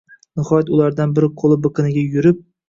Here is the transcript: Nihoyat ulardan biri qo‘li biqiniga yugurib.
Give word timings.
Nihoyat 0.39 0.71
ulardan 0.77 1.13
biri 1.19 1.29
qo‘li 1.43 1.59
biqiniga 1.67 2.07
yugurib. 2.07 2.43